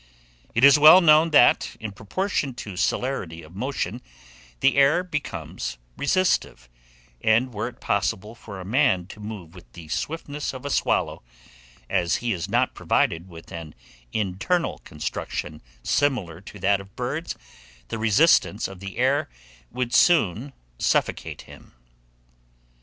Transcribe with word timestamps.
It 0.55 0.63
is 0.63 0.79
well 0.79 0.99
known 0.99 1.29
that, 1.29 1.77
in 1.79 1.91
proportion 1.91 2.55
to 2.55 2.75
celerity 2.75 3.43
of 3.43 3.55
motion, 3.55 4.01
the 4.59 4.75
air 4.75 5.03
becomes 5.03 5.77
resistive; 5.95 6.67
and 7.23 7.53
were 7.53 7.67
it 7.67 7.79
possible 7.79 8.33
for 8.33 8.59
a 8.59 8.65
man 8.65 9.05
to 9.05 9.19
move 9.19 9.53
with 9.53 9.71
the 9.73 9.89
swiftness 9.89 10.55
of 10.55 10.65
a 10.65 10.71
swallow, 10.71 11.21
as 11.87 12.15
he 12.15 12.33
is 12.33 12.49
not 12.49 12.73
provided 12.73 13.29
with 13.29 13.51
an 13.51 13.75
internal 14.11 14.79
construction 14.79 15.61
similar 15.83 16.41
to 16.41 16.57
that 16.57 16.81
of 16.81 16.95
birds, 16.95 17.35
the 17.89 17.99
resistance 17.99 18.67
of 18.67 18.79
the 18.79 18.97
air 18.97 19.29
would 19.69 19.93
soon 19.93 20.53
suffocate 20.79 21.43
him. 21.43 21.73